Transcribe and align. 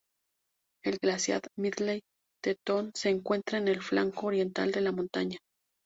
El 0.83 0.97
glaciar 0.97 1.43
Middle 1.59 2.01
Teton 2.43 2.89
se 2.95 3.09
encuentra 3.09 3.59
en 3.59 3.67
el 3.67 3.83
flanco 3.83 4.25
oriental 4.25 4.71
de 4.71 4.81
la 4.81 4.91
montaña. 4.91 5.37